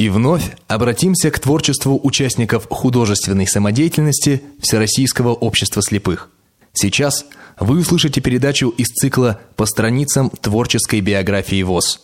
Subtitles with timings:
[0.00, 6.30] И вновь обратимся к творчеству участников художественной самодеятельности Всероссийского общества слепых.
[6.72, 7.26] Сейчас
[7.58, 12.00] вы услышите передачу из цикла «По страницам творческой биографии ВОЗ».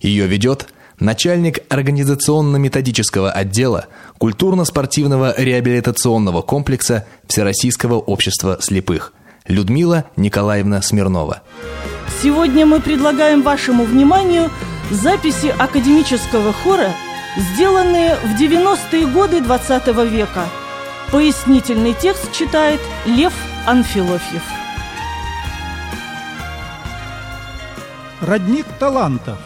[0.00, 0.68] Ее ведет
[0.98, 3.86] начальник организационно-методического отдела
[4.18, 9.14] культурно-спортивного реабилитационного комплекса Всероссийского общества слепых
[9.46, 11.40] Людмила Николаевна Смирнова.
[12.22, 14.50] Сегодня мы предлагаем вашему вниманию
[14.90, 16.92] записи академического хора–
[17.36, 20.48] сделанные в 90-е годы 20 -го века.
[21.12, 23.32] Пояснительный текст читает Лев
[23.66, 24.42] Анфилофьев.
[28.20, 29.38] Родник талантов.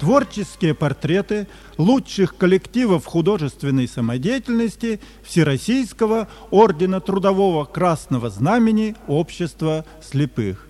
[0.00, 1.46] Творческие портреты
[1.78, 10.66] лучших коллективов художественной самодеятельности Всероссийского Ордена Трудового Красного Знамени Общества Слепых.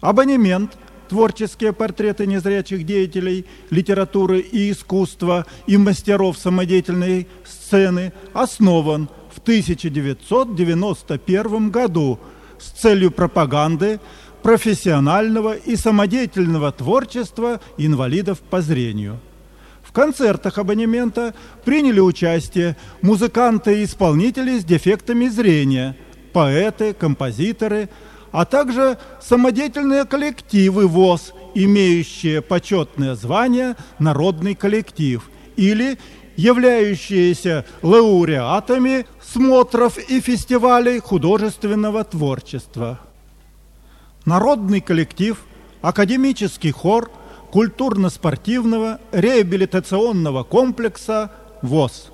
[0.00, 0.78] Абонемент
[1.12, 12.18] творческие портреты незрячих деятелей литературы и искусства и мастеров самодеятельной сцены основан в 1991 году
[12.58, 14.00] с целью пропаганды
[14.42, 19.20] профессионального и самодеятельного творчества инвалидов по зрению.
[19.82, 21.34] В концертах абонемента
[21.66, 25.94] приняли участие музыканты и исполнители с дефектами зрения,
[26.32, 27.90] поэты, композиторы–
[28.32, 35.98] а также самодеятельные коллективы ВОЗ, имеющие почетное звание «Народный коллектив» или
[36.36, 42.98] являющиеся лауреатами смотров и фестивалей художественного творчества.
[44.24, 45.38] Народный коллектив,
[45.82, 47.10] академический хор
[47.50, 51.30] культурно-спортивного реабилитационного комплекса
[51.60, 52.08] ВОЗ.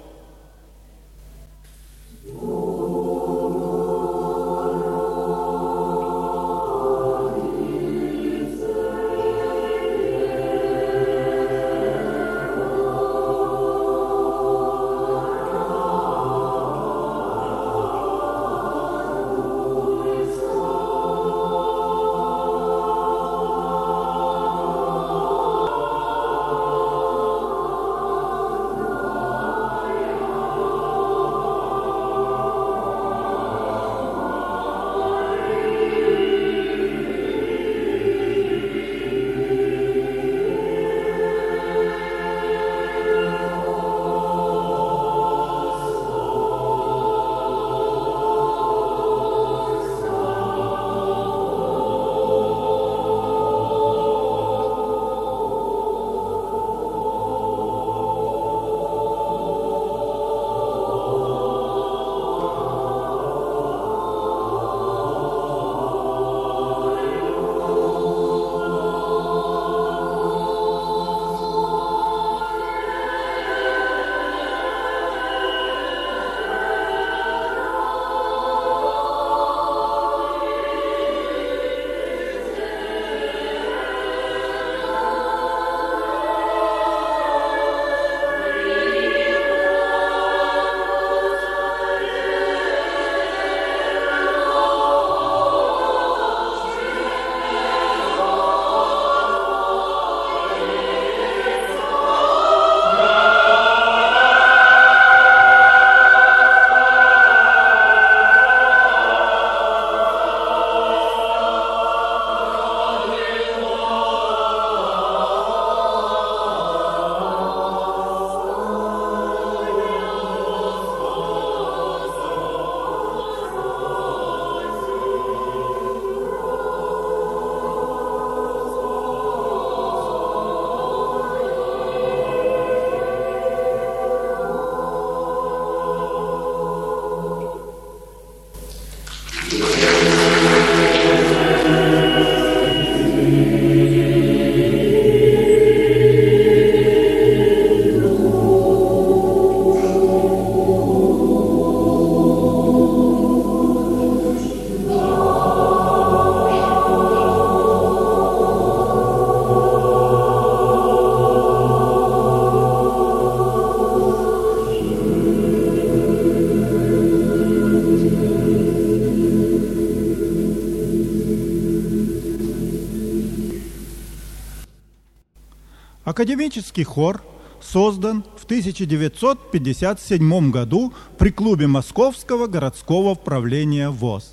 [176.49, 177.23] Академический хор
[177.61, 184.33] создан в 1957 году при клубе Московского городского управления ВОЗ.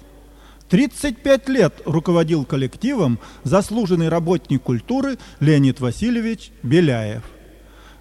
[0.69, 7.23] 35 лет руководил коллективом заслуженный работник культуры Леонид Васильевич Беляев.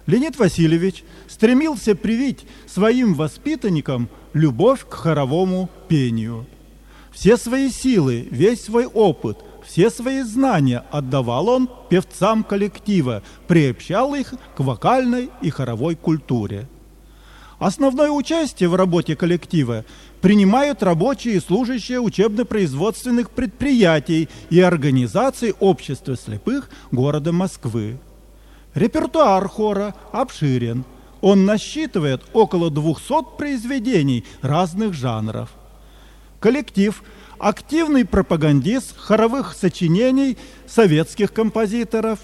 [0.07, 6.45] Леонид Васильевич стремился привить своим воспитанникам любовь к хоровому пению.
[7.11, 14.33] Все свои силы, весь свой опыт, все свои знания отдавал он певцам коллектива, приобщал их
[14.55, 16.67] к вокальной и хоровой культуре.
[17.57, 19.85] Основное участие в работе коллектива
[20.21, 27.97] принимают рабочие и служащие учебно-производственных предприятий и организаций общества слепых города Москвы.
[28.73, 30.83] Репертуар хора обширен.
[31.21, 35.49] Он насчитывает около 200 произведений разных жанров.
[36.45, 37.01] Коллектив–
[37.39, 40.37] активный пропагандист хоровых сочинений
[40.67, 42.19] советских композиторов,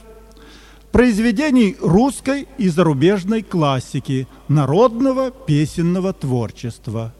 [0.92, 7.16] произведений русской и зарубежной классики, народного песенного творчества.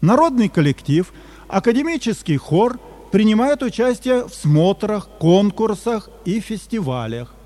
[0.00, 1.12] Народный коллектив,
[1.46, 2.80] академический хор
[3.12, 7.36] принимает участие в смотрах, конкурсах и фестивалях.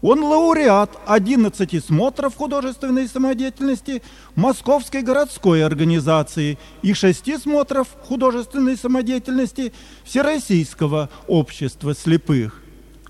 [0.00, 4.02] Он лауреат 11 смотров художественной самодеятельности
[4.36, 9.72] Московской городской организации и 6 смотров художественной самодеятельности
[10.04, 12.62] Всероссийского общества слепых.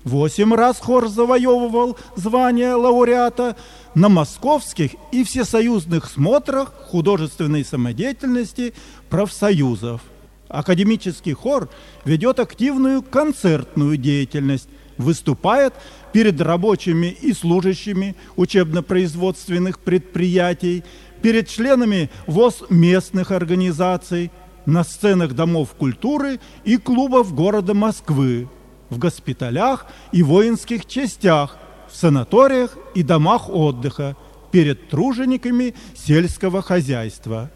[0.03, 3.55] Восемь раз хор завоевывал звание лауреата
[3.93, 8.73] на московских и всесоюзных смотрах художественной самодеятельности
[9.09, 10.01] профсоюзов.
[10.47, 11.69] Академический хор
[12.05, 14.69] ведет активную концертную деятельность,
[14.99, 15.73] выступает
[16.13, 20.83] перед рабочими и служащими учебно-производственных предприятий,
[21.23, 24.29] перед членами ВОЗ местных организаций,
[24.65, 28.47] на сценах домов культуры и клубов города Москвы,
[28.89, 31.57] в госпиталях и воинских частях,
[31.89, 34.15] в санаториях и домах отдыха,
[34.51, 37.49] перед тружениками сельского хозяйства.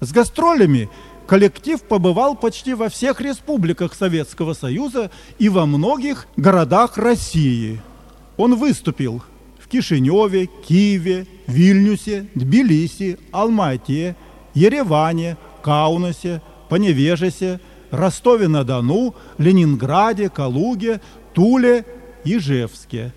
[0.00, 0.88] С гастролями
[1.28, 7.82] коллектив побывал почти во всех республиках Советского Союза и во многих городах России.
[8.38, 9.22] Он выступил
[9.58, 14.16] в Кишиневе, Киеве, Вильнюсе, Тбилиси, Алмате,
[14.54, 16.40] Ереване, Каунасе,
[16.70, 17.60] Поневежесе,
[17.90, 21.02] Ростове-на-Дону, Ленинграде, Калуге,
[21.34, 21.84] Туле,
[22.24, 23.12] Ижевске.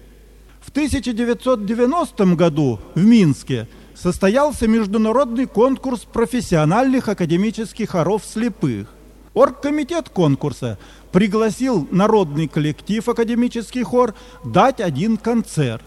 [0.60, 8.88] В 1990 году в Минске– состоялся международный конкурс профессиональных академических хоров слепых.
[9.34, 10.78] Оргкомитет конкурса
[11.12, 15.84] пригласил народный коллектив академический хор дать один концерт.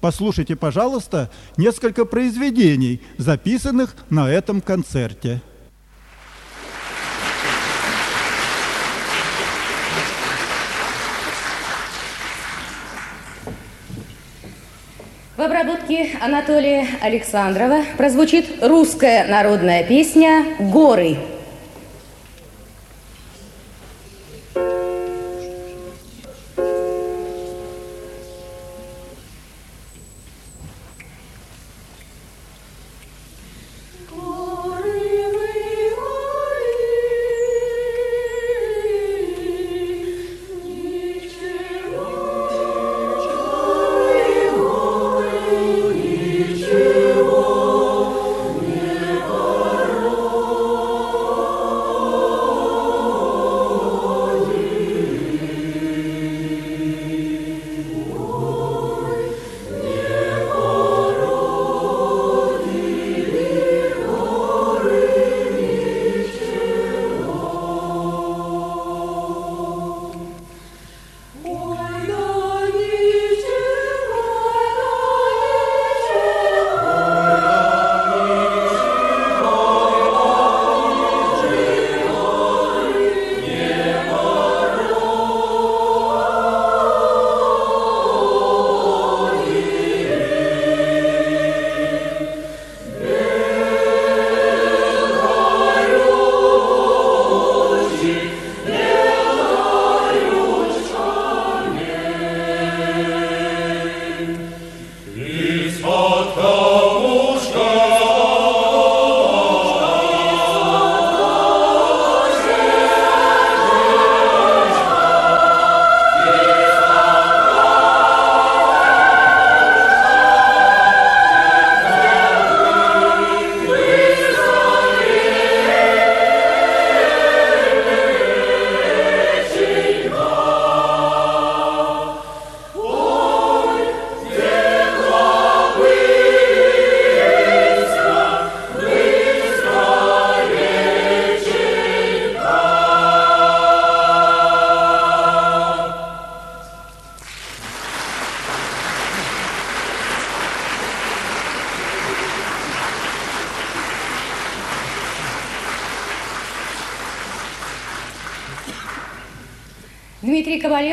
[0.00, 5.40] Послушайте, пожалуйста, несколько произведений, записанных на этом концерте.
[15.36, 21.18] В обработке Анатолия Александрова прозвучит русская народная песня «Горы».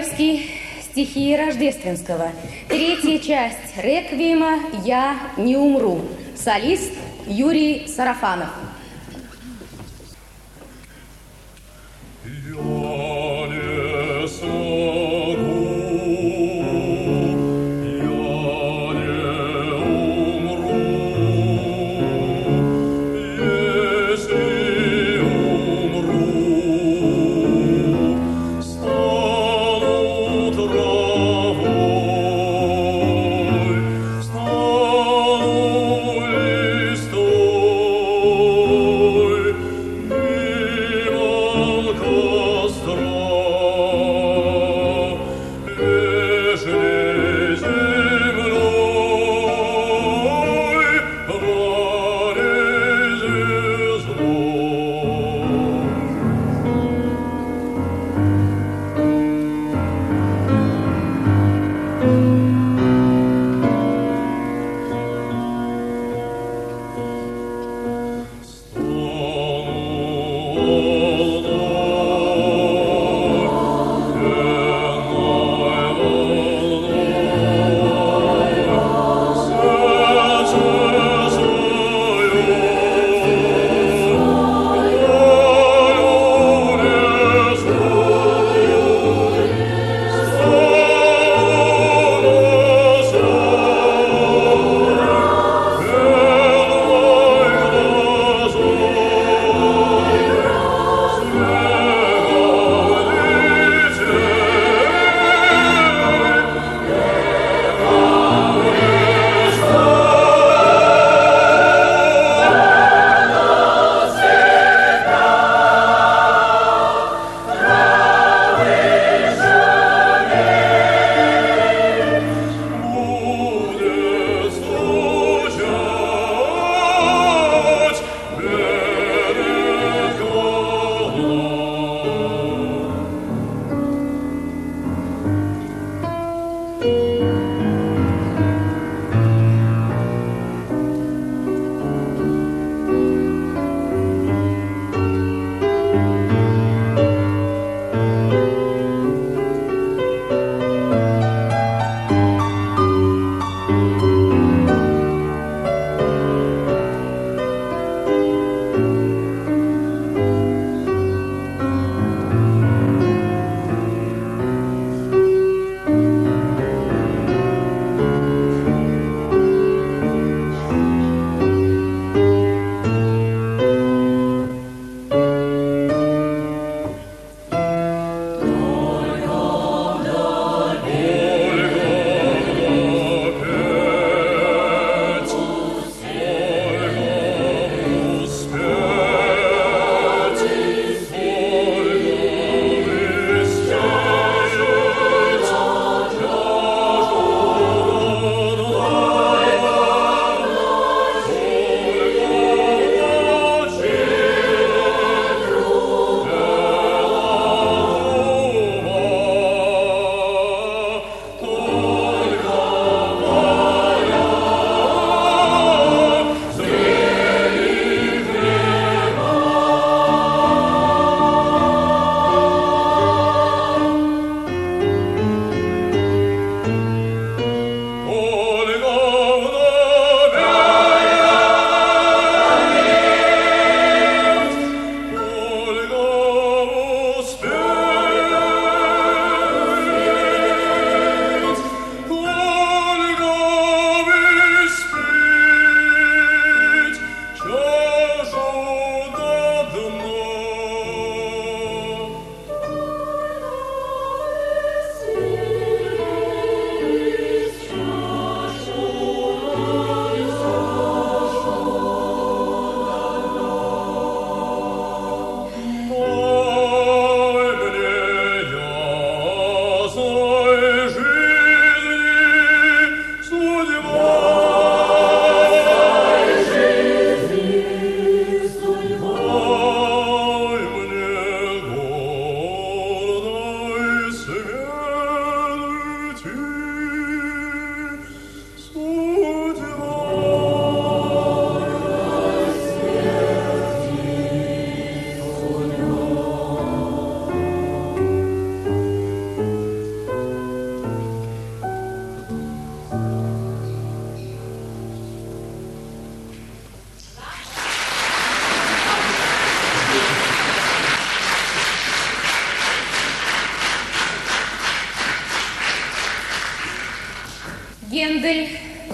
[0.04, 2.32] Дмитрий Ковалевский, стихи Рождественского.
[2.68, 6.02] Третья часть реквиема «Я не умру».
[6.36, 6.92] Солист
[7.26, 8.50] Юрий Сарафанов.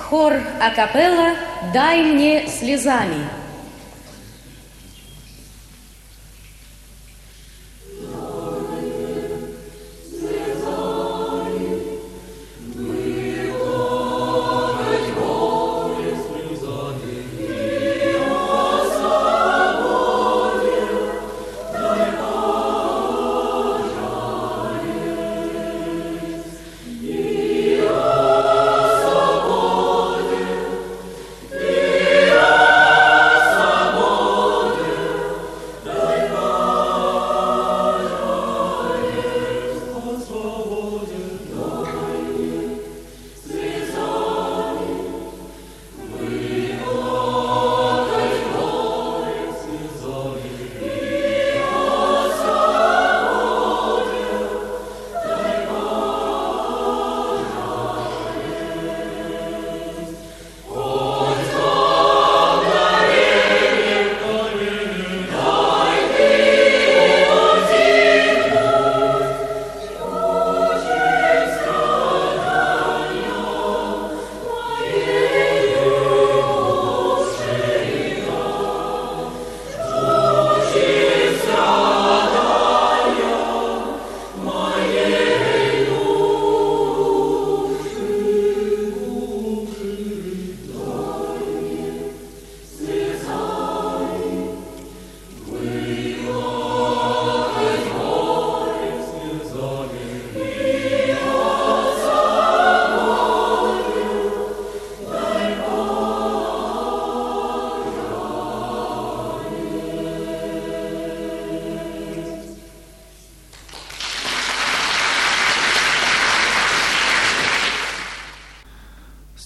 [0.09, 1.35] Хор акапелла
[1.71, 3.29] «Дай мне слезами».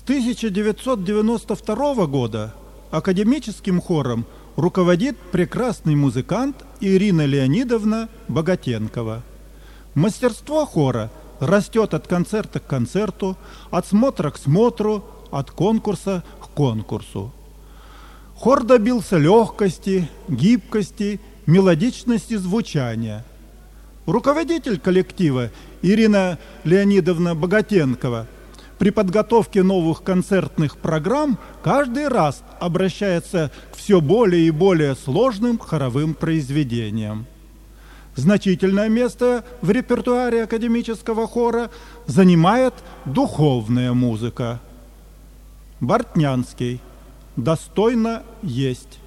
[0.06, 2.54] 1992 года
[2.92, 4.26] академическим хором
[4.58, 9.24] руководит прекрасный музыкант Ирина Леонидовна Богатенкова.
[9.96, 13.38] Мастерство хора растет от концерта к концерту,
[13.72, 17.32] от смотра к смотру, от конкурса к конкурсу.
[18.36, 23.24] Хор добился легкости, гибкости, мелодичности звучания.
[24.06, 25.50] Руководитель коллектива
[25.82, 28.28] Ирина Леонидовна Богатенкова
[28.84, 36.14] при подготовке новых концертных программ каждый раз обращается к все более и более сложным хоровым
[36.14, 37.26] произведениям.
[38.18, 41.72] Значительное место в репертуаре академического хора
[42.08, 42.74] занимает
[43.06, 44.60] духовная музыка.
[45.80, 46.82] Бортнянский.
[47.38, 49.00] Достойно есть.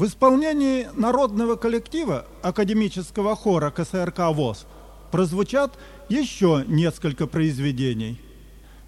[0.00, 4.64] В исполнении народного коллектива академического хора КСРК ВОЗ
[5.10, 8.18] прозвучат еще несколько произведений.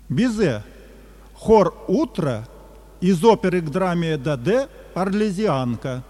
[0.09, 0.63] Бизе,
[1.35, 2.49] хор «Утро»
[3.03, 6.03] из оперы к драме «Даде» «Арлезианка»,